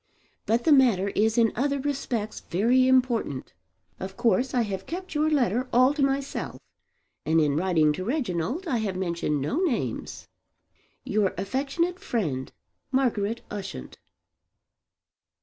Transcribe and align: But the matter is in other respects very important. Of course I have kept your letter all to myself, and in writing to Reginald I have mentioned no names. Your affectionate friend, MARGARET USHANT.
But 0.47 0.63
the 0.63 0.71
matter 0.71 1.09
is 1.09 1.37
in 1.37 1.51
other 1.55 1.77
respects 1.79 2.39
very 2.49 2.87
important. 2.87 3.53
Of 3.99 4.17
course 4.17 4.51
I 4.55 4.63
have 4.63 4.87
kept 4.87 5.13
your 5.13 5.29
letter 5.29 5.67
all 5.71 5.93
to 5.93 6.01
myself, 6.01 6.57
and 7.23 7.39
in 7.39 7.55
writing 7.55 7.93
to 7.93 8.03
Reginald 8.03 8.67
I 8.67 8.77
have 8.77 8.95
mentioned 8.97 9.39
no 9.41 9.59
names. 9.59 10.27
Your 11.03 11.35
affectionate 11.37 11.99
friend, 11.99 12.51
MARGARET 12.91 13.41
USHANT. 13.51 13.99